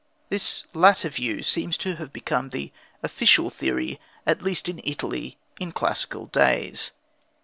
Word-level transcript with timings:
This 0.29 0.63
latter 0.73 1.09
view 1.09 1.43
seems 1.43 1.77
to 1.77 1.97
have 1.97 2.11
become 2.11 2.49
the 2.49 2.71
official 3.03 3.51
theory, 3.51 3.99
at 4.25 4.41
least 4.41 4.67
in 4.67 4.81
Italy, 4.83 5.37
in 5.59 5.71
classical 5.71 6.25
days. 6.25 6.89